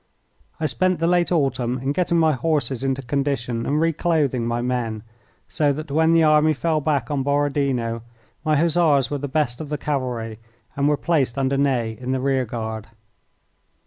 [0.59, 5.03] I spent the late autumn in getting my horses into condition and reclothing my men,
[5.47, 8.01] so that when the army fell back on Borodino
[8.43, 10.39] my Hussars were the best of the cavalry,
[10.75, 12.87] and were placed under Ney in the rear guard.